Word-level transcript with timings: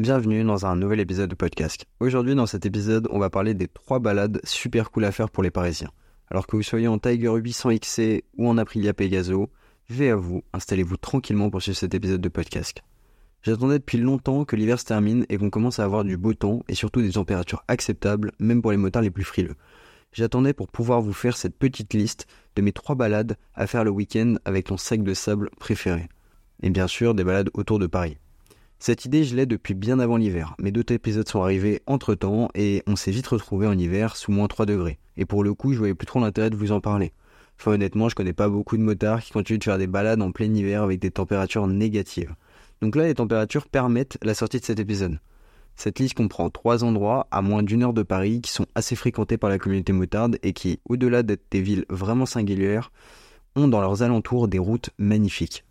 Bienvenue 0.00 0.44
dans 0.44 0.64
un 0.64 0.76
nouvel 0.76 0.98
épisode 1.00 1.28
de 1.28 1.34
podcast. 1.34 1.84
Aujourd'hui, 2.00 2.34
dans 2.34 2.46
cet 2.46 2.64
épisode, 2.64 3.06
on 3.10 3.18
va 3.18 3.28
parler 3.28 3.52
des 3.52 3.68
trois 3.68 3.98
balades 3.98 4.40
super 4.44 4.90
cool 4.90 5.04
à 5.04 5.12
faire 5.12 5.28
pour 5.28 5.42
les 5.42 5.50
Parisiens. 5.50 5.90
Alors 6.30 6.46
que 6.46 6.56
vous 6.56 6.62
soyez 6.62 6.88
en 6.88 6.98
Tiger 6.98 7.30
800 7.34 7.76
XC 7.76 8.24
ou 8.38 8.48
en 8.48 8.56
Aprilia 8.56 8.94
Pegaso, 8.94 9.50
vais 9.90 10.08
à 10.08 10.16
vous, 10.16 10.42
installez-vous 10.54 10.96
tranquillement 10.96 11.50
pour 11.50 11.60
suivre 11.60 11.76
cet 11.76 11.92
épisode 11.92 12.22
de 12.22 12.30
podcast. 12.30 12.82
J'attendais 13.42 13.78
depuis 13.78 13.98
longtemps 13.98 14.46
que 14.46 14.56
l'hiver 14.56 14.80
se 14.80 14.86
termine 14.86 15.26
et 15.28 15.36
qu'on 15.36 15.50
commence 15.50 15.78
à 15.80 15.84
avoir 15.84 16.02
du 16.02 16.16
beau 16.16 16.32
temps 16.32 16.62
et 16.66 16.74
surtout 16.74 17.02
des 17.02 17.12
températures 17.12 17.62
acceptables, 17.68 18.32
même 18.38 18.62
pour 18.62 18.70
les 18.70 18.78
motards 18.78 19.02
les 19.02 19.10
plus 19.10 19.24
frileux. 19.24 19.56
J'attendais 20.14 20.54
pour 20.54 20.68
pouvoir 20.68 21.02
vous 21.02 21.12
faire 21.12 21.36
cette 21.36 21.58
petite 21.58 21.92
liste 21.92 22.26
de 22.56 22.62
mes 22.62 22.72
trois 22.72 22.94
balades 22.94 23.36
à 23.54 23.66
faire 23.66 23.84
le 23.84 23.90
week-end 23.90 24.36
avec 24.46 24.68
ton 24.68 24.78
sac 24.78 25.02
de 25.02 25.12
sable 25.12 25.50
préféré. 25.58 26.08
Et 26.62 26.70
bien 26.70 26.86
sûr, 26.86 27.14
des 27.14 27.22
balades 27.22 27.50
autour 27.52 27.78
de 27.78 27.86
Paris. 27.86 28.16
Cette 28.82 29.04
idée, 29.04 29.24
je 29.24 29.36
l'ai 29.36 29.44
depuis 29.44 29.74
bien 29.74 29.98
avant 29.98 30.16
l'hiver, 30.16 30.54
mais 30.58 30.72
d'autres 30.72 30.94
épisodes 30.94 31.28
sont 31.28 31.42
arrivés 31.42 31.82
entre 31.86 32.14
temps 32.14 32.48
et 32.54 32.82
on 32.86 32.96
s'est 32.96 33.10
vite 33.10 33.26
retrouvé 33.26 33.66
en 33.66 33.76
hiver 33.76 34.16
sous 34.16 34.32
moins 34.32 34.48
3 34.48 34.64
degrés. 34.64 34.98
Et 35.18 35.26
pour 35.26 35.44
le 35.44 35.52
coup, 35.52 35.74
je 35.74 35.78
voyais 35.78 35.94
plus 35.94 36.06
trop 36.06 36.18
l'intérêt 36.18 36.48
de 36.48 36.56
vous 36.56 36.72
en 36.72 36.80
parler. 36.80 37.12
Enfin, 37.58 37.72
honnêtement, 37.72 38.08
je 38.08 38.14
connais 38.14 38.32
pas 38.32 38.48
beaucoup 38.48 38.78
de 38.78 38.82
motards 38.82 39.20
qui 39.20 39.32
continuent 39.32 39.58
de 39.58 39.64
faire 39.64 39.76
des 39.76 39.86
balades 39.86 40.22
en 40.22 40.32
plein 40.32 40.46
hiver 40.54 40.82
avec 40.82 40.98
des 40.98 41.10
températures 41.10 41.66
négatives. 41.66 42.34
Donc 42.80 42.96
là, 42.96 43.04
les 43.04 43.14
températures 43.14 43.68
permettent 43.68 44.16
la 44.22 44.32
sortie 44.32 44.60
de 44.60 44.64
cet 44.64 44.80
épisode. 44.80 45.20
Cette 45.76 45.98
liste 45.98 46.14
comprend 46.14 46.48
trois 46.48 46.82
endroits 46.82 47.26
à 47.30 47.42
moins 47.42 47.62
d'une 47.62 47.82
heure 47.82 47.92
de 47.92 48.02
Paris 48.02 48.40
qui 48.40 48.50
sont 48.50 48.66
assez 48.74 48.96
fréquentés 48.96 49.36
par 49.36 49.50
la 49.50 49.58
communauté 49.58 49.92
motarde 49.92 50.38
et 50.42 50.54
qui, 50.54 50.80
au-delà 50.88 51.22
d'être 51.22 51.44
des 51.50 51.60
villes 51.60 51.84
vraiment 51.90 52.24
singulières, 52.24 52.92
ont 53.56 53.68
dans 53.68 53.82
leurs 53.82 54.02
alentours 54.02 54.48
des 54.48 54.58
routes 54.58 54.88
magnifiques. 54.96 55.66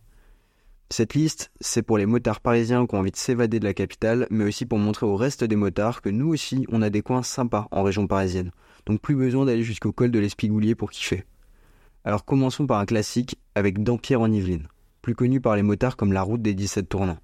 Cette 0.91 1.13
liste, 1.13 1.51
c'est 1.61 1.83
pour 1.83 1.99
les 1.99 2.07
motards 2.07 2.41
parisiens 2.41 2.87
qui 2.87 2.95
ont 2.95 2.99
envie 2.99 3.11
de 3.11 3.15
s'évader 3.15 3.59
de 3.59 3.65
la 3.65 3.75
capitale, 3.75 4.25
mais 4.31 4.43
aussi 4.43 4.65
pour 4.65 4.79
montrer 4.79 5.05
au 5.05 5.15
reste 5.15 5.43
des 5.43 5.55
motards 5.55 6.01
que 6.01 6.09
nous 6.09 6.29
aussi, 6.29 6.65
on 6.69 6.81
a 6.81 6.89
des 6.89 7.03
coins 7.03 7.21
sympas 7.21 7.67
en 7.69 7.83
région 7.83 8.07
parisienne. 8.07 8.51
Donc 8.87 8.99
plus 8.99 9.15
besoin 9.15 9.45
d'aller 9.45 9.61
jusqu'au 9.61 9.91
col 9.91 10.09
de 10.09 10.17
l'Espigoulier 10.17 10.73
pour 10.73 10.89
kiffer. 10.89 11.25
Alors 12.05 12.25
commençons 12.25 12.65
par 12.65 12.79
un 12.79 12.87
classique 12.87 13.37
avec 13.53 13.83
Dampierre 13.83 14.21
en 14.21 14.31
Yvelines, 14.31 14.67
plus 15.03 15.13
connu 15.13 15.39
par 15.39 15.55
les 15.55 15.61
motards 15.61 15.95
comme 15.95 16.11
la 16.11 16.23
route 16.23 16.41
des 16.41 16.55
17 16.55 16.89
tournants. 16.89 17.19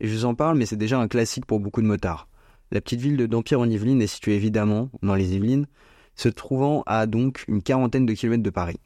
Et 0.00 0.08
je 0.08 0.14
vous 0.14 0.26
en 0.26 0.34
parle, 0.34 0.58
mais 0.58 0.66
c'est 0.66 0.76
déjà 0.76 1.00
un 1.00 1.08
classique 1.08 1.46
pour 1.46 1.58
beaucoup 1.58 1.80
de 1.80 1.86
motards. 1.86 2.28
La 2.70 2.82
petite 2.82 3.00
ville 3.00 3.16
de 3.16 3.24
Dampierre 3.24 3.60
en 3.60 3.70
Yvelines 3.70 4.02
est 4.02 4.08
située 4.08 4.34
évidemment 4.34 4.90
dans 5.02 5.14
les 5.14 5.34
Yvelines, 5.34 5.68
se 6.16 6.28
trouvant 6.28 6.82
à 6.84 7.06
donc 7.06 7.44
une 7.48 7.62
quarantaine 7.62 8.04
de 8.04 8.12
kilomètres 8.12 8.42
de 8.42 8.50
Paris. 8.50 8.80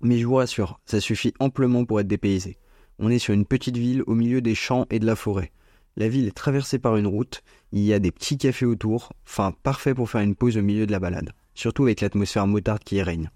Mais 0.00 0.16
je 0.16 0.26
vous 0.26 0.36
rassure, 0.36 0.80
ça 0.86 1.00
suffit 1.00 1.34
amplement 1.38 1.84
pour 1.84 2.00
être 2.00 2.08
dépaysé. 2.08 2.56
On 2.98 3.10
est 3.10 3.18
sur 3.18 3.34
une 3.34 3.46
petite 3.46 3.76
ville 3.76 4.02
au 4.06 4.14
milieu 4.14 4.40
des 4.40 4.54
champs 4.54 4.86
et 4.90 4.98
de 4.98 5.06
la 5.06 5.16
forêt. 5.16 5.52
La 5.96 6.08
ville 6.08 6.26
est 6.26 6.36
traversée 6.36 6.78
par 6.78 6.96
une 6.96 7.06
route, 7.06 7.42
il 7.72 7.80
y 7.80 7.92
a 7.92 7.98
des 7.98 8.10
petits 8.12 8.38
cafés 8.38 8.66
autour, 8.66 9.12
enfin 9.26 9.52
parfait 9.62 9.94
pour 9.94 10.08
faire 10.08 10.22
une 10.22 10.34
pause 10.34 10.56
au 10.56 10.62
milieu 10.62 10.86
de 10.86 10.92
la 10.92 11.00
balade, 11.00 11.32
surtout 11.54 11.84
avec 11.84 12.00
l'atmosphère 12.00 12.46
motarde 12.46 12.82
qui 12.82 12.96
y 12.96 13.02
règne. 13.02 13.30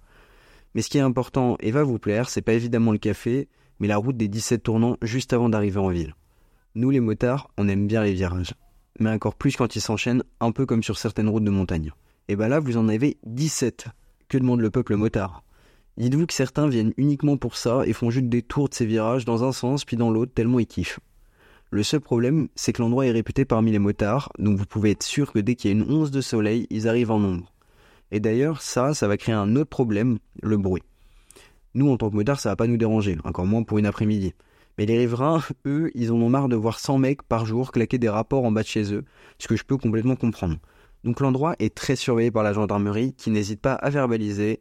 Mais 0.75 0.83
ce 0.83 0.89
qui 0.89 0.99
est 0.99 1.03
important 1.03 1.57
et 1.61 1.71
va 1.71 1.83
vous 1.83 1.99
plaire, 1.99 2.31
c'est 2.31 2.43
pas 2.43 2.55
évidemment 2.55 2.93
le 2.93 2.99
café, 2.99 3.49
mais 3.79 3.89
la 3.89 3.99
route 3.99 4.17
des 4.17 4.29
17 4.29 4.63
tournants 4.63 4.97
juste 5.03 5.33
avant 5.33 5.49
d'arriver 5.49 5.81
en 5.81 5.89
ville. 5.89 6.15
Nous 6.75 6.91
les 6.91 7.01
motards, 7.01 7.51
on 7.59 7.69
aime 7.69 7.87
bien 7.87 8.03
les 8.03 8.13
virages, 8.13 8.55
mais 8.99 9.11
encore 9.11 9.35
plus 9.35 9.57
quand 9.57 9.77
ils 9.77 9.81
s'enchaînent, 9.81 10.23
un 10.41 10.53
peu 10.53 10.67
comme 10.67 10.83
sur 10.83 10.99
certaines 10.99 11.29
routes 11.29 11.45
de 11.45 11.51
montagne. 11.51 11.93
Et 12.29 12.37
bah 12.37 12.49
là, 12.49 12.61
vous 12.61 12.77
en 12.77 12.89
avez 12.89 13.19
17. 13.25 13.87
Que 14.29 14.39
demande 14.39 14.61
le 14.61 14.71
peuple 14.71 14.97
motard? 14.97 15.43
Dites-vous 15.99 16.27
que 16.27 16.35
certains 16.35 16.69
viennent 16.69 16.93
uniquement 16.99 17.37
pour 17.37 17.57
ça 17.57 17.87
et 17.87 17.93
font 17.93 18.11
juste 18.11 18.29
des 18.29 18.43
tours 18.43 18.69
de 18.69 18.75
ces 18.75 18.85
virages 18.85 19.25
dans 19.25 19.45
un 19.45 19.53
sens 19.53 19.85
puis 19.85 19.97
dans 19.97 20.11
l'autre 20.11 20.33
tellement 20.35 20.59
ils 20.59 20.67
kiffent. 20.67 21.01
Le 21.71 21.83
seul 21.83 22.01
problème, 22.01 22.49
c'est 22.55 22.73
que 22.73 22.83
l'endroit 22.83 23.07
est 23.07 23.11
réputé 23.11 23.45
parmi 23.45 23.73
les 23.73 23.79
motards, 23.79 24.31
donc 24.39 24.57
vous 24.57 24.67
pouvez 24.67 24.93
être 24.93 25.03
sûr 25.03 25.33
que 25.33 25.39
dès 25.39 25.55
qu'il 25.57 25.71
y 25.71 25.75
a 25.75 25.77
une 25.77 25.91
once 25.91 26.11
de 26.11 26.21
soleil, 26.21 26.67
ils 26.71 26.87
arrivent 26.87 27.11
en 27.11 27.19
nombre. 27.19 27.53
Et 28.13 28.21
d'ailleurs, 28.21 28.63
ça, 28.63 28.95
ça 28.95 29.09
va 29.09 29.17
créer 29.17 29.35
un 29.35 29.57
autre 29.57 29.71
problème, 29.71 30.19
le 30.43 30.57
bruit. 30.59 30.83
Nous, 31.75 31.91
en 31.91 31.97
tant 31.97 32.09
que 32.09 32.15
motards, 32.15 32.39
ça 32.39 32.51
va 32.51 32.57
pas 32.57 32.69
nous 32.69 32.77
déranger, 32.77 33.19
encore 33.25 33.47
moins 33.47 33.65
pour 33.65 33.79
une 33.79 33.87
après-midi. 33.87 34.33
Mais 34.79 34.87
les 34.87 34.99
riverains, 34.99 35.43
eux, 35.67 35.91
ils 35.95 36.13
en 36.13 36.17
ont 36.17 36.29
marre 36.29 36.49
de 36.49 36.57
voir 36.57 36.79
100 36.79 36.99
mecs 36.99 37.23
par 37.23 37.47
jour 37.47 37.73
claquer 37.73 37.99
des 37.99 38.09
rapports 38.09 38.45
en 38.45 38.53
bas 38.53 38.63
de 38.63 38.69
chez 38.69 38.95
eux, 38.95 39.05
ce 39.39 39.49
que 39.49 39.57
je 39.57 39.65
peux 39.65 39.77
complètement 39.77 40.17
comprendre. 40.17 40.57
Donc 41.05 41.21
l'endroit 41.21 41.55
est 41.59 41.75
très 41.75 41.97
surveillé 41.97 42.31
par 42.31 42.43
la 42.43 42.53
gendarmerie 42.53 43.13
qui 43.13 43.31
n'hésite 43.31 43.61
pas 43.61 43.75
à 43.75 43.91
verbaliser 43.91 44.61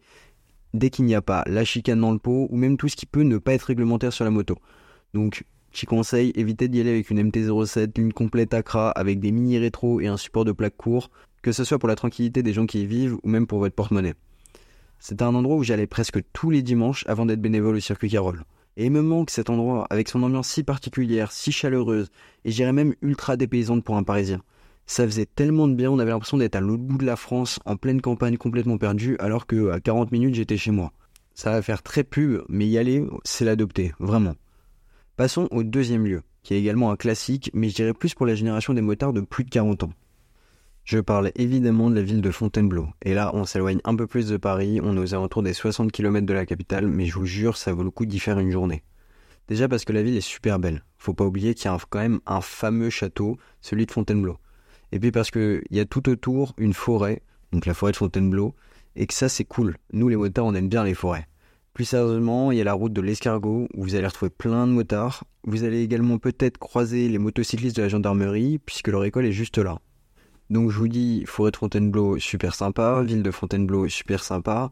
dès 0.75 0.89
qu'il 0.89 1.05
n'y 1.05 1.15
a 1.15 1.21
pas 1.21 1.43
la 1.47 1.63
chicane 1.63 2.01
dans 2.01 2.11
le 2.11 2.19
pot 2.19 2.47
ou 2.49 2.57
même 2.57 2.77
tout 2.77 2.87
ce 2.87 2.95
qui 2.95 3.05
peut 3.05 3.23
ne 3.23 3.37
pas 3.37 3.53
être 3.53 3.63
réglementaire 3.63 4.13
sur 4.13 4.25
la 4.25 4.31
moto. 4.31 4.57
Donc, 5.13 5.45
petit 5.71 5.85
conseil, 5.85 6.31
évitez 6.35 6.67
d'y 6.67 6.81
aller 6.81 6.91
avec 6.91 7.09
une 7.09 7.21
MT-07, 7.29 7.97
ligne 7.97 8.11
complète 8.11 8.53
Acra 8.53 8.91
avec 8.91 9.19
des 9.19 9.31
mini 9.31 9.57
rétro 9.57 9.99
et 10.01 10.07
un 10.07 10.17
support 10.17 10.45
de 10.45 10.51
plaque 10.51 10.77
court, 10.77 11.09
que 11.41 11.51
ce 11.51 11.63
soit 11.63 11.79
pour 11.79 11.89
la 11.89 11.95
tranquillité 11.95 12.43
des 12.43 12.53
gens 12.53 12.65
qui 12.65 12.81
y 12.81 12.85
vivent 12.85 13.17
ou 13.23 13.29
même 13.29 13.47
pour 13.47 13.59
votre 13.59 13.75
porte-monnaie. 13.75 14.15
C'était 14.99 15.23
un 15.23 15.35
endroit 15.35 15.57
où 15.57 15.63
j'allais 15.63 15.87
presque 15.87 16.19
tous 16.33 16.49
les 16.49 16.61
dimanches 16.61 17.05
avant 17.07 17.25
d'être 17.25 17.41
bénévole 17.41 17.75
au 17.75 17.79
circuit 17.79 18.09
Carole. 18.09 18.43
Et 18.77 18.85
il 18.85 18.91
me 18.91 19.01
manque 19.01 19.29
cet 19.29 19.49
endroit 19.49 19.87
avec 19.89 20.09
son 20.09 20.23
ambiance 20.23 20.49
si 20.49 20.63
particulière, 20.63 21.31
si 21.31 21.51
chaleureuse, 21.51 22.09
et 22.43 22.51
j'irais 22.51 22.73
même 22.73 22.95
ultra 23.01 23.37
dépaysante 23.37 23.83
pour 23.83 23.95
un 23.95 24.03
Parisien. 24.03 24.41
Ça 24.87 25.05
faisait 25.05 25.25
tellement 25.25 25.67
de 25.67 25.73
bien, 25.73 25.89
on 25.89 25.99
avait 25.99 26.11
l'impression 26.11 26.37
d'être 26.37 26.55
à 26.55 26.61
l'autre 26.61 26.83
bout 26.83 26.97
de 26.97 27.05
la 27.05 27.15
France, 27.15 27.59
en 27.65 27.75
pleine 27.75 28.01
campagne 28.01 28.37
complètement 28.37 28.77
perdue, 28.77 29.17
alors 29.19 29.47
que 29.47 29.71
à 29.71 29.79
40 29.79 30.11
minutes 30.11 30.35
j'étais 30.35 30.57
chez 30.57 30.71
moi. 30.71 30.91
Ça 31.33 31.51
va 31.51 31.61
faire 31.61 31.81
très 31.81 32.03
pub, 32.03 32.43
mais 32.47 32.67
y 32.67 32.77
aller, 32.77 33.03
c'est 33.23 33.45
l'adopter, 33.45 33.93
vraiment. 33.99 34.35
Passons 35.17 35.47
au 35.51 35.63
deuxième 35.63 36.05
lieu, 36.05 36.21
qui 36.43 36.53
est 36.53 36.59
également 36.59 36.91
un 36.91 36.95
classique, 36.95 37.49
mais 37.53 37.69
je 37.69 37.75
dirais 37.75 37.93
plus 37.93 38.13
pour 38.13 38.25
la 38.25 38.35
génération 38.35 38.73
des 38.73 38.81
motards 38.81 39.13
de 39.13 39.21
plus 39.21 39.43
de 39.43 39.49
40 39.49 39.83
ans. 39.83 39.93
Je 40.83 40.99
parle 40.99 41.31
évidemment 41.35 41.89
de 41.89 41.95
la 41.95 42.03
ville 42.03 42.21
de 42.21 42.29
Fontainebleau. 42.29 42.87
Et 43.01 43.15
là, 43.15 43.31
on 43.33 43.43
s'éloigne 43.45 43.79
un 43.85 43.95
peu 43.95 44.05
plus 44.05 44.27
de 44.27 44.37
Paris, 44.37 44.79
on 44.83 44.95
est 44.95 44.99
aux 44.99 45.15
alentours 45.15 45.41
des 45.41 45.53
60 45.53 45.91
km 45.91 46.27
de 46.27 46.33
la 46.33 46.45
capitale, 46.45 46.85
mais 46.85 47.05
je 47.05 47.15
vous 47.15 47.25
jure, 47.25 47.57
ça 47.57 47.73
vaut 47.73 47.83
le 47.83 47.89
coup 47.89 48.05
d'y 48.05 48.19
faire 48.19 48.37
une 48.37 48.51
journée. 48.51 48.83
Déjà 49.47 49.67
parce 49.67 49.83
que 49.83 49.93
la 49.93 50.03
ville 50.03 50.15
est 50.15 50.21
super 50.21 50.59
belle. 50.59 50.83
Faut 50.99 51.15
pas 51.15 51.25
oublier 51.25 51.55
qu'il 51.55 51.71
y 51.71 51.73
a 51.73 51.77
quand 51.89 51.99
même 51.99 52.19
un 52.27 52.41
fameux 52.41 52.91
château, 52.91 53.37
celui 53.61 53.87
de 53.87 53.91
Fontainebleau. 53.91 54.37
Et 54.91 54.99
puis 54.99 55.11
parce 55.11 55.31
qu'il 55.31 55.63
y 55.71 55.79
a 55.79 55.85
tout 55.85 56.09
autour 56.09 56.53
une 56.57 56.73
forêt, 56.73 57.21
donc 57.51 57.65
la 57.65 57.73
forêt 57.73 57.91
de 57.91 57.97
Fontainebleau, 57.97 58.55
et 58.95 59.07
que 59.07 59.13
ça 59.13 59.29
c'est 59.29 59.45
cool. 59.45 59.77
Nous 59.93 60.07
les 60.07 60.15
motards 60.15 60.45
on 60.45 60.55
aime 60.55 60.69
bien 60.69 60.83
les 60.83 60.93
forêts. 60.93 61.27
Plus 61.73 61.85
sérieusement, 61.85 62.51
il 62.51 62.57
y 62.57 62.61
a 62.61 62.63
la 62.63 62.73
route 62.73 62.93
de 62.93 63.01
l'escargot 63.01 63.67
où 63.73 63.83
vous 63.83 63.95
allez 63.95 64.07
retrouver 64.07 64.29
plein 64.29 64.65
de 64.65 64.71
motards. 64.71 65.25
Vous 65.43 65.65
allez 65.65 65.81
également 65.81 66.17
peut-être 66.19 66.57
croiser 66.57 67.09
les 67.09 67.17
motocyclistes 67.17 67.75
de 67.75 67.81
la 67.81 67.89
gendarmerie 67.89 68.59
puisque 68.59 68.87
leur 68.87 69.03
école 69.03 69.25
est 69.25 69.33
juste 69.33 69.57
là. 69.57 69.79
Donc 70.49 70.69
je 70.69 70.77
vous 70.77 70.87
dis, 70.87 71.25
forêt 71.25 71.51
de 71.51 71.57
Fontainebleau, 71.57 72.17
super 72.19 72.55
sympa, 72.55 73.01
ville 73.03 73.23
de 73.23 73.31
Fontainebleau, 73.31 73.89
super 73.89 74.23
sympa, 74.23 74.71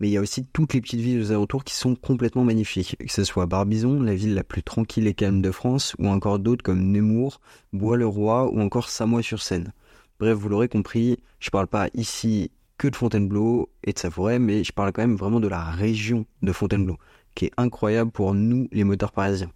mais 0.00 0.08
il 0.08 0.12
y 0.12 0.16
a 0.16 0.20
aussi 0.20 0.46
toutes 0.46 0.72
les 0.72 0.80
petites 0.80 1.00
villes 1.00 1.20
aux 1.20 1.30
alentours 1.30 1.62
qui 1.62 1.74
sont 1.74 1.94
complètement 1.94 2.42
magnifiques, 2.42 2.96
que 2.98 3.12
ce 3.12 3.22
soit 3.22 3.46
Barbizon, 3.46 4.02
la 4.02 4.14
ville 4.14 4.34
la 4.34 4.42
plus 4.42 4.62
tranquille 4.62 5.06
et 5.06 5.14
calme 5.14 5.42
de 5.42 5.50
France, 5.50 5.94
ou 5.98 6.08
encore 6.08 6.38
d'autres 6.38 6.62
comme 6.62 6.90
Nemours, 6.90 7.40
Bois-le-Roi 7.74 8.50
ou 8.50 8.60
encore 8.60 8.88
Samois-sur-Seine. 8.88 9.72
Bref, 10.18 10.36
vous 10.36 10.48
l'aurez 10.48 10.68
compris, 10.68 11.18
je 11.38 11.50
parle 11.50 11.66
pas 11.66 11.88
ici 11.94 12.50
que 12.78 12.88
de 12.88 12.96
Fontainebleau 12.96 13.68
et 13.84 13.92
de 13.92 13.98
sa 13.98 14.10
forêt, 14.10 14.38
mais 14.38 14.64
je 14.64 14.72
parle 14.72 14.92
quand 14.92 15.02
même 15.02 15.16
vraiment 15.16 15.40
de 15.40 15.48
la 15.48 15.64
région 15.64 16.24
de 16.42 16.52
Fontainebleau, 16.52 16.96
qui 17.34 17.46
est 17.46 17.52
incroyable 17.58 18.10
pour 18.10 18.32
nous 18.32 18.68
les 18.72 18.84
moteurs 18.84 19.12
parisiens. 19.12 19.52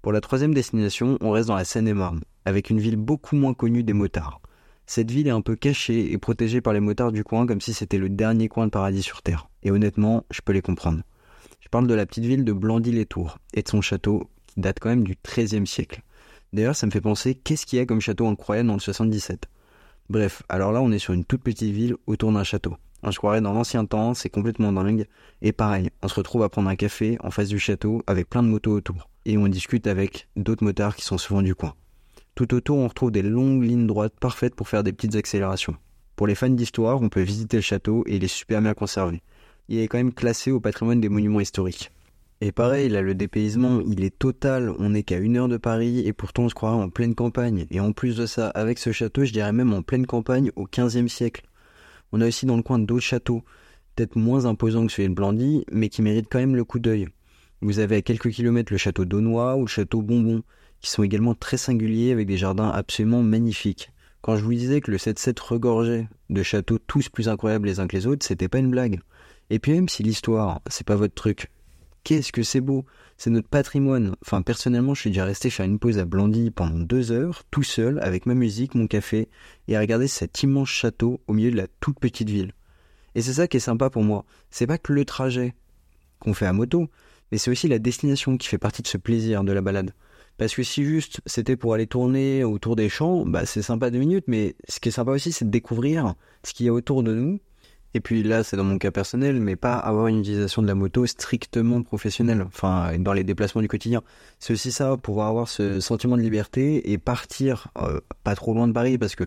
Pour 0.00 0.12
la 0.12 0.22
troisième 0.22 0.54
destination, 0.54 1.18
on 1.20 1.30
reste 1.30 1.48
dans 1.48 1.56
la 1.56 1.64
Seine-et-Marne, 1.64 2.22
avec 2.46 2.70
une 2.70 2.80
ville 2.80 2.96
beaucoup 2.96 3.36
moins 3.36 3.54
connue 3.54 3.84
des 3.84 3.92
motards. 3.92 4.40
Cette 4.94 5.10
ville 5.10 5.26
est 5.26 5.30
un 5.30 5.40
peu 5.40 5.56
cachée 5.56 6.12
et 6.12 6.18
protégée 6.18 6.60
par 6.60 6.74
les 6.74 6.80
motards 6.80 7.12
du 7.12 7.24
coin 7.24 7.46
comme 7.46 7.62
si 7.62 7.72
c'était 7.72 7.96
le 7.96 8.10
dernier 8.10 8.48
coin 8.48 8.66
de 8.66 8.70
paradis 8.70 9.02
sur 9.02 9.22
Terre. 9.22 9.48
Et 9.62 9.70
honnêtement, 9.70 10.26
je 10.30 10.42
peux 10.42 10.52
les 10.52 10.60
comprendre. 10.60 11.00
Je 11.60 11.70
parle 11.70 11.86
de 11.86 11.94
la 11.94 12.04
petite 12.04 12.26
ville 12.26 12.44
de 12.44 12.52
Blandy-les-Tours 12.52 13.38
et 13.54 13.62
de 13.62 13.68
son 13.70 13.80
château 13.80 14.28
qui 14.48 14.60
date 14.60 14.80
quand 14.80 14.90
même 14.90 15.04
du 15.04 15.16
XIIIe 15.26 15.66
siècle. 15.66 16.02
D'ailleurs, 16.52 16.76
ça 16.76 16.84
me 16.84 16.90
fait 16.90 17.00
penser 17.00 17.34
qu'est-ce 17.34 17.64
qu'il 17.64 17.78
y 17.78 17.80
a 17.80 17.86
comme 17.86 18.02
château 18.02 18.26
incroyable 18.26 18.68
dans 18.68 18.74
le 18.74 18.80
77. 18.80 19.48
Bref, 20.10 20.42
alors 20.50 20.72
là, 20.72 20.82
on 20.82 20.92
est 20.92 20.98
sur 20.98 21.14
une 21.14 21.24
toute 21.24 21.42
petite 21.42 21.72
ville 21.72 21.96
autour 22.06 22.30
d'un 22.30 22.44
château. 22.44 22.76
Je 23.08 23.16
croirais 23.16 23.40
dans 23.40 23.54
l'ancien 23.54 23.86
temps, 23.86 24.12
c'est 24.12 24.28
complètement 24.28 24.74
dingue. 24.74 25.06
Et 25.40 25.52
pareil, 25.52 25.88
on 26.02 26.08
se 26.08 26.16
retrouve 26.16 26.42
à 26.42 26.50
prendre 26.50 26.68
un 26.68 26.76
café 26.76 27.16
en 27.20 27.30
face 27.30 27.48
du 27.48 27.58
château 27.58 28.02
avec 28.06 28.28
plein 28.28 28.42
de 28.42 28.48
motos 28.48 28.72
autour. 28.72 29.08
Et 29.24 29.38
on 29.38 29.48
discute 29.48 29.86
avec 29.86 30.28
d'autres 30.36 30.64
motards 30.64 30.96
qui 30.96 31.04
sont 31.06 31.16
souvent 31.16 31.40
du 31.40 31.54
coin. 31.54 31.74
Tout 32.34 32.54
autour, 32.54 32.78
on 32.78 32.88
retrouve 32.88 33.10
des 33.10 33.22
longues 33.22 33.62
lignes 33.62 33.86
droites 33.86 34.18
parfaites 34.18 34.54
pour 34.54 34.68
faire 34.68 34.82
des 34.82 34.92
petites 34.92 35.16
accélérations. 35.16 35.76
Pour 36.16 36.26
les 36.26 36.34
fans 36.34 36.48
d'histoire, 36.48 37.02
on 37.02 37.08
peut 37.08 37.20
visiter 37.20 37.58
le 37.58 37.62
château 37.62 38.04
et 38.06 38.16
il 38.16 38.24
est 38.24 38.28
super 38.28 38.62
bien 38.62 38.74
conservé. 38.74 39.22
Il 39.68 39.78
est 39.78 39.88
quand 39.88 39.98
même 39.98 40.14
classé 40.14 40.50
au 40.50 40.60
patrimoine 40.60 41.00
des 41.00 41.08
monuments 41.08 41.40
historiques. 41.40 41.90
Et 42.40 42.50
pareil, 42.50 42.88
là, 42.88 43.02
le 43.02 43.14
dépaysement, 43.14 43.80
il 43.86 44.02
est 44.02 44.18
total. 44.18 44.72
On 44.78 44.90
n'est 44.90 45.04
qu'à 45.04 45.18
une 45.18 45.36
heure 45.36 45.48
de 45.48 45.58
Paris 45.58 46.06
et 46.06 46.12
pourtant 46.12 46.44
on 46.44 46.48
se 46.48 46.54
croirait 46.54 46.82
en 46.82 46.88
pleine 46.88 47.14
campagne. 47.14 47.66
Et 47.70 47.80
en 47.80 47.92
plus 47.92 48.16
de 48.16 48.26
ça, 48.26 48.48
avec 48.48 48.78
ce 48.78 48.92
château, 48.92 49.24
je 49.24 49.32
dirais 49.32 49.52
même 49.52 49.72
en 49.72 49.82
pleine 49.82 50.06
campagne 50.06 50.50
au 50.56 50.66
XVe 50.66 51.06
siècle. 51.08 51.44
On 52.12 52.20
a 52.20 52.26
aussi 52.26 52.46
dans 52.46 52.56
le 52.56 52.62
coin 52.62 52.78
d'autres 52.78 53.04
châteaux, 53.04 53.44
peut-être 53.94 54.16
moins 54.16 54.46
imposants 54.46 54.86
que 54.86 54.92
celui 54.92 55.08
de 55.08 55.14
Blandy, 55.14 55.64
mais 55.70 55.88
qui 55.88 56.02
méritent 56.02 56.28
quand 56.30 56.40
même 56.40 56.56
le 56.56 56.64
coup 56.64 56.78
d'œil. 56.78 57.08
Vous 57.60 57.78
avez 57.78 57.96
à 57.96 58.02
quelques 58.02 58.30
kilomètres 58.30 58.72
le 58.72 58.78
château 58.78 59.04
d'Aunois 59.04 59.54
ou 59.56 59.60
le 59.60 59.66
château 59.68 60.02
Bonbon, 60.02 60.42
qui 60.82 60.90
sont 60.90 61.02
également 61.02 61.34
très 61.34 61.56
singuliers 61.56 62.12
avec 62.12 62.26
des 62.26 62.36
jardins 62.36 62.68
absolument 62.68 63.22
magnifiques. 63.22 63.90
Quand 64.20 64.36
je 64.36 64.44
vous 64.44 64.54
disais 64.54 64.80
que 64.80 64.90
le 64.90 64.98
7-7 64.98 65.40
regorgeait 65.40 66.08
de 66.28 66.42
châteaux 66.42 66.78
tous 66.78 67.08
plus 67.08 67.28
incroyables 67.28 67.66
les 67.66 67.80
uns 67.80 67.86
que 67.86 67.96
les 67.96 68.06
autres, 68.06 68.26
c'était 68.26 68.48
pas 68.48 68.58
une 68.58 68.70
blague. 68.70 69.00
Et 69.50 69.58
puis 69.58 69.72
même 69.72 69.88
si 69.88 70.02
l'histoire, 70.02 70.60
c'est 70.68 70.86
pas 70.86 70.96
votre 70.96 71.14
truc, 71.14 71.50
qu'est-ce 72.04 72.32
que 72.32 72.42
c'est 72.42 72.60
beau 72.60 72.84
C'est 73.16 73.30
notre 73.30 73.48
patrimoine. 73.48 74.14
Enfin, 74.24 74.42
personnellement, 74.42 74.94
je 74.94 75.00
suis 75.00 75.10
déjà 75.10 75.24
resté 75.24 75.50
faire 75.50 75.66
une 75.66 75.78
pause 75.78 75.98
à 75.98 76.04
Blandy 76.04 76.50
pendant 76.50 76.78
deux 76.78 77.10
heures, 77.10 77.42
tout 77.50 77.62
seul, 77.62 77.98
avec 78.00 78.26
ma 78.26 78.34
musique, 78.34 78.74
mon 78.74 78.86
café, 78.86 79.28
et 79.68 79.76
à 79.76 79.80
regarder 79.80 80.08
cet 80.08 80.42
immense 80.42 80.68
château 80.68 81.20
au 81.26 81.32
milieu 81.32 81.50
de 81.50 81.56
la 81.56 81.66
toute 81.80 81.98
petite 81.98 82.30
ville. 82.30 82.52
Et 83.14 83.22
c'est 83.22 83.34
ça 83.34 83.46
qui 83.46 83.58
est 83.58 83.60
sympa 83.60 83.90
pour 83.90 84.02
moi. 84.02 84.24
C'est 84.50 84.66
pas 84.66 84.78
que 84.78 84.92
le 84.92 85.04
trajet 85.04 85.54
qu'on 86.18 86.34
fait 86.34 86.46
à 86.46 86.52
moto, 86.52 86.88
mais 87.30 87.38
c'est 87.38 87.50
aussi 87.50 87.68
la 87.68 87.78
destination 87.78 88.36
qui 88.36 88.48
fait 88.48 88.58
partie 88.58 88.82
de 88.82 88.88
ce 88.88 88.98
plaisir 88.98 89.44
de 89.44 89.52
la 89.52 89.60
balade. 89.60 89.92
Parce 90.38 90.54
que 90.54 90.62
si 90.62 90.84
juste 90.84 91.20
c'était 91.26 91.56
pour 91.56 91.74
aller 91.74 91.86
tourner 91.86 92.44
autour 92.44 92.76
des 92.76 92.88
champs, 92.88 93.24
bah 93.26 93.46
c'est 93.46 93.62
sympa 93.62 93.90
deux 93.90 93.98
minutes, 93.98 94.24
mais 94.26 94.56
ce 94.68 94.80
qui 94.80 94.88
est 94.88 94.92
sympa 94.92 95.12
aussi, 95.12 95.32
c'est 95.32 95.44
de 95.44 95.50
découvrir 95.50 96.14
ce 96.42 96.52
qu'il 96.52 96.66
y 96.66 96.68
a 96.68 96.72
autour 96.72 97.02
de 97.02 97.14
nous 97.14 97.38
et 97.94 98.00
puis 98.00 98.22
là, 98.22 98.42
c'est 98.42 98.56
dans 98.56 98.64
mon 98.64 98.78
cas 98.78 98.90
personnel, 98.90 99.38
mais 99.40 99.56
pas 99.56 99.74
avoir 99.74 100.06
une 100.06 100.20
utilisation 100.20 100.62
de 100.62 100.66
la 100.66 100.74
moto 100.74 101.04
strictement 101.06 101.82
professionnelle, 101.82 102.42
enfin 102.42 102.98
dans 102.98 103.12
les 103.12 103.24
déplacements 103.24 103.60
du 103.60 103.68
quotidien. 103.68 104.02
C'est 104.38 104.54
aussi 104.54 104.72
ça, 104.72 104.96
pouvoir 104.96 105.28
avoir 105.28 105.48
ce 105.48 105.80
sentiment 105.80 106.16
de 106.16 106.22
liberté 106.22 106.90
et 106.90 106.98
partir 106.98 107.68
euh, 107.78 108.00
pas 108.24 108.34
trop 108.34 108.54
loin 108.54 108.66
de 108.66 108.72
Paris, 108.72 108.96
parce 108.96 109.14
que 109.14 109.24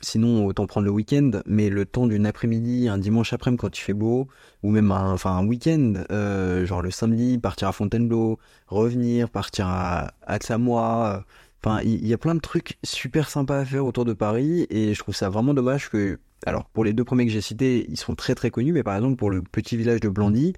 sinon 0.00 0.46
autant 0.46 0.66
prendre 0.66 0.84
le 0.84 0.90
week-end, 0.90 1.30
mais 1.46 1.70
le 1.70 1.84
temps 1.86 2.06
d'une 2.06 2.26
après-midi, 2.26 2.88
un 2.88 2.98
dimanche 2.98 3.32
après-midi 3.32 3.60
quand 3.60 3.76
il 3.76 3.80
fait 3.80 3.94
beau, 3.94 4.28
ou 4.62 4.70
même 4.70 4.92
un, 4.92 5.12
enfin 5.12 5.32
un 5.32 5.46
week-end, 5.46 5.94
euh, 6.10 6.66
genre 6.66 6.82
le 6.82 6.90
samedi, 6.90 7.38
partir 7.38 7.68
à 7.68 7.72
Fontainebleau, 7.72 8.38
revenir, 8.66 9.30
partir 9.30 9.66
à 9.66 10.12
Atsamois. 10.26 11.24
Enfin, 11.64 11.80
il 11.82 12.04
y, 12.04 12.08
y 12.08 12.14
a 12.14 12.18
plein 12.18 12.34
de 12.34 12.40
trucs 12.40 12.78
super 12.84 13.28
sympas 13.28 13.58
à 13.58 13.64
faire 13.64 13.84
autour 13.84 14.04
de 14.04 14.12
Paris, 14.12 14.66
et 14.70 14.94
je 14.94 14.98
trouve 14.98 15.14
ça 15.14 15.28
vraiment 15.28 15.54
dommage 15.54 15.90
que 15.90 16.18
alors 16.46 16.64
pour 16.66 16.84
les 16.84 16.92
deux 16.92 17.04
premiers 17.04 17.26
que 17.26 17.32
j'ai 17.32 17.40
cités, 17.40 17.86
ils 17.88 17.96
sont 17.96 18.14
très 18.14 18.34
très 18.34 18.50
connus, 18.50 18.72
mais 18.72 18.82
par 18.82 18.94
exemple 18.96 19.16
pour 19.16 19.30
le 19.30 19.42
petit 19.42 19.76
village 19.76 20.00
de 20.00 20.08
Blandy, 20.08 20.54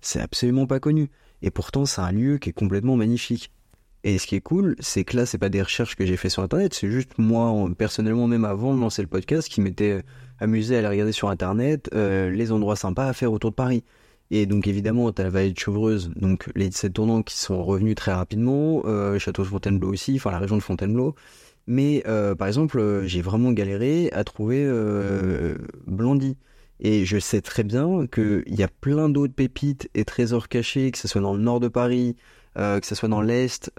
c'est 0.00 0.20
absolument 0.20 0.66
pas 0.66 0.80
connu. 0.80 1.10
Et 1.42 1.50
pourtant 1.50 1.86
c'est 1.86 2.00
un 2.00 2.12
lieu 2.12 2.38
qui 2.38 2.50
est 2.50 2.52
complètement 2.52 2.96
magnifique. 2.96 3.50
Et 4.04 4.18
ce 4.18 4.26
qui 4.26 4.36
est 4.36 4.40
cool, 4.40 4.76
c'est 4.78 5.02
que 5.02 5.16
là, 5.16 5.26
c'est 5.26 5.38
pas 5.38 5.48
des 5.48 5.62
recherches 5.62 5.96
que 5.96 6.06
j'ai 6.06 6.16
fait 6.16 6.28
sur 6.28 6.42
internet, 6.42 6.74
c'est 6.74 6.90
juste 6.90 7.18
moi, 7.18 7.68
personnellement, 7.76 8.28
même 8.28 8.44
avant 8.44 8.74
de 8.74 8.80
lancer 8.80 9.02
le 9.02 9.08
podcast, 9.08 9.48
qui 9.48 9.60
m'était 9.60 10.02
amusé 10.38 10.76
à 10.76 10.78
aller 10.78 10.88
regarder 10.88 11.12
sur 11.12 11.28
internet 11.30 11.90
euh, 11.94 12.30
les 12.30 12.52
endroits 12.52 12.76
sympas 12.76 13.06
à 13.08 13.12
faire 13.12 13.32
autour 13.32 13.50
de 13.50 13.56
Paris. 13.56 13.82
Et 14.30 14.46
donc 14.46 14.66
évidemment, 14.66 15.10
t'as 15.12 15.24
la 15.24 15.30
vallée 15.30 15.52
de 15.52 15.58
Chevreuse, 15.58 16.10
donc 16.16 16.50
les 16.54 16.68
17 16.68 16.92
tournants 16.92 17.22
qui 17.22 17.36
sont 17.36 17.62
revenus 17.64 17.94
très 17.94 18.12
rapidement, 18.12 18.82
euh, 18.84 19.18
Château 19.18 19.42
de 19.42 19.48
Fontainebleau 19.48 19.92
aussi, 19.92 20.14
enfin 20.16 20.30
la 20.30 20.38
région 20.38 20.56
de 20.56 20.62
Fontainebleau. 20.62 21.14
Mais 21.66 22.02
euh, 22.06 22.34
par 22.34 22.48
exemple, 22.48 22.78
euh, 22.78 23.06
j'ai 23.06 23.22
vraiment 23.22 23.52
galéré 23.52 24.10
à 24.12 24.24
trouver 24.24 24.64
euh, 24.66 25.56
Blondie. 25.86 26.36
Et 26.80 27.04
je 27.04 27.18
sais 27.18 27.40
très 27.40 27.62
bien 27.62 28.06
qu'il 28.06 28.42
y 28.48 28.62
a 28.62 28.68
plein 28.68 29.08
d'autres 29.08 29.32
pépites 29.32 29.88
et 29.94 30.04
trésors 30.04 30.48
cachés, 30.48 30.90
que 30.90 30.98
ce 30.98 31.08
soit 31.08 31.20
dans 31.20 31.34
le 31.34 31.40
nord 31.40 31.60
de 31.60 31.68
Paris, 31.68 32.16
que 32.56 32.86
ce 32.86 32.94
soit 32.94 33.08
dans 33.08 33.20
l'est, 33.20 33.72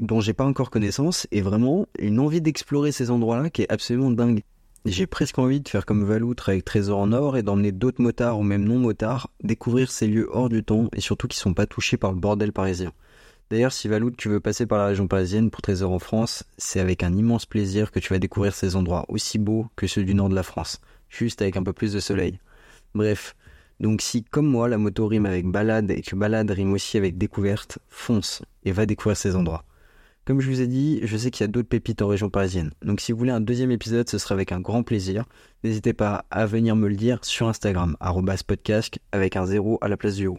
dont 0.00 0.20
j'ai 0.20 0.32
pas 0.32 0.44
encore 0.44 0.70
connaissance, 0.70 1.26
et 1.32 1.40
vraiment 1.40 1.86
une 1.98 2.18
envie 2.18 2.40
d'explorer 2.40 2.92
ces 2.92 3.10
endroits-là 3.10 3.50
qui 3.50 3.62
est 3.62 3.72
absolument 3.72 4.10
dingue. 4.10 4.42
J'ai 4.84 5.06
presque 5.06 5.38
envie 5.38 5.60
de 5.60 5.68
faire 5.68 5.86
comme 5.86 6.02
Valoutre 6.02 6.48
avec 6.48 6.64
Trésor 6.64 6.98
en 6.98 7.12
or 7.12 7.36
et 7.36 7.44
d'emmener 7.44 7.70
d'autres 7.70 8.02
motards 8.02 8.40
ou 8.40 8.42
même 8.42 8.64
non 8.64 8.78
motards 8.78 9.30
découvrir 9.44 9.92
ces 9.92 10.08
lieux 10.08 10.28
hors 10.32 10.48
du 10.48 10.64
temps 10.64 10.88
et 10.92 11.00
surtout 11.00 11.28
qui 11.28 11.38
sont 11.38 11.54
pas 11.54 11.66
touchés 11.66 11.96
par 11.96 12.10
le 12.10 12.18
bordel 12.18 12.52
parisien. 12.52 12.92
D'ailleurs, 13.48 13.72
si 13.72 13.86
Valoud, 13.86 14.16
tu 14.16 14.28
veux 14.28 14.40
passer 14.40 14.66
par 14.66 14.78
la 14.78 14.86
région 14.86 15.06
parisienne 15.06 15.50
pour 15.50 15.62
Trésor 15.62 15.92
en 15.92 16.00
France, 16.00 16.42
c'est 16.56 16.80
avec 16.80 17.04
un 17.04 17.14
immense 17.14 17.46
plaisir 17.46 17.92
que 17.92 18.00
tu 18.00 18.12
vas 18.12 18.18
découvrir 18.18 18.54
ces 18.54 18.74
endroits 18.74 19.04
aussi 19.08 19.38
beaux 19.38 19.66
que 19.76 19.86
ceux 19.86 20.02
du 20.02 20.14
nord 20.14 20.30
de 20.30 20.34
la 20.34 20.42
France, 20.42 20.80
juste 21.10 21.42
avec 21.42 21.56
un 21.56 21.62
peu 21.62 21.72
plus 21.72 21.92
de 21.92 22.00
soleil. 22.00 22.40
Bref, 22.94 23.36
donc 23.82 24.00
si 24.00 24.22
comme 24.22 24.46
moi 24.46 24.68
la 24.68 24.78
moto 24.78 25.06
rime 25.08 25.26
avec 25.26 25.44
balade 25.44 25.90
et 25.90 26.00
que 26.02 26.14
balade 26.14 26.50
rime 26.50 26.72
aussi 26.72 26.96
avec 26.96 27.18
découverte, 27.18 27.80
fonce 27.88 28.42
et 28.64 28.70
va 28.70 28.86
découvrir 28.86 29.16
ces 29.16 29.34
endroits. 29.34 29.64
Comme 30.24 30.40
je 30.40 30.48
vous 30.48 30.60
ai 30.60 30.68
dit, 30.68 31.00
je 31.02 31.16
sais 31.16 31.32
qu'il 31.32 31.42
y 31.42 31.48
a 31.48 31.48
d'autres 31.48 31.68
pépites 31.68 32.00
en 32.00 32.06
région 32.06 32.30
parisienne. 32.30 32.70
Donc 32.82 33.00
si 33.00 33.10
vous 33.10 33.18
voulez 33.18 33.32
un 33.32 33.40
deuxième 33.40 33.72
épisode, 33.72 34.08
ce 34.08 34.18
sera 34.18 34.34
avec 34.34 34.52
un 34.52 34.60
grand 34.60 34.84
plaisir. 34.84 35.24
N'hésitez 35.64 35.94
pas 35.94 36.26
à 36.30 36.46
venir 36.46 36.76
me 36.76 36.88
le 36.88 36.94
dire 36.94 37.18
sur 37.22 37.48
Instagram, 37.48 37.96
podcast 38.46 39.00
avec 39.10 39.34
un 39.34 39.46
zéro 39.46 39.78
à 39.80 39.88
la 39.88 39.96
place 39.96 40.14
du 40.14 40.28
haut. 40.28 40.38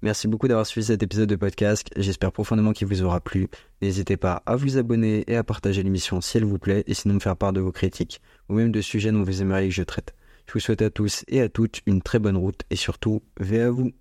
Merci 0.00 0.26
beaucoup 0.26 0.48
d'avoir 0.48 0.64
suivi 0.64 0.86
cet 0.86 1.02
épisode 1.02 1.28
de 1.28 1.36
podcast. 1.36 1.90
J'espère 1.94 2.32
profondément 2.32 2.72
qu'il 2.72 2.86
vous 2.86 3.02
aura 3.02 3.20
plu. 3.20 3.48
N'hésitez 3.82 4.16
pas 4.16 4.42
à 4.46 4.56
vous 4.56 4.78
abonner 4.78 5.24
et 5.26 5.36
à 5.36 5.44
partager 5.44 5.82
l'émission 5.82 6.22
si 6.22 6.38
elle 6.38 6.46
vous 6.46 6.58
plaît 6.58 6.84
et 6.86 6.94
sinon 6.94 7.14
me 7.14 7.20
faire 7.20 7.36
part 7.36 7.52
de 7.52 7.60
vos 7.60 7.72
critiques 7.72 8.22
ou 8.48 8.54
même 8.54 8.72
de 8.72 8.80
sujets 8.80 9.12
dont 9.12 9.24
vous 9.24 9.42
aimeriez 9.42 9.68
que 9.68 9.74
je 9.74 9.82
traite. 9.82 10.14
Je 10.48 10.54
vous 10.54 10.60
souhaite 10.60 10.80
à 10.80 10.88
tous 10.88 11.26
et 11.28 11.42
à 11.42 11.50
toutes 11.50 11.82
une 11.84 12.00
très 12.00 12.18
bonne 12.18 12.38
route 12.38 12.62
et 12.70 12.76
surtout, 12.76 13.22
veillez 13.38 13.60
à 13.60 13.70
vous. 13.70 13.92